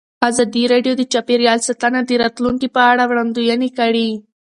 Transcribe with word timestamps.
ازادي 0.27 0.63
راډیو 0.73 0.93
د 0.97 1.01
چاپیریال 1.13 1.59
ساتنه 1.67 1.99
د 2.05 2.11
راتلونکې 2.23 2.67
په 2.75 2.81
اړه 2.91 3.03
وړاندوینې 3.09 3.69
کړې. 3.77 4.09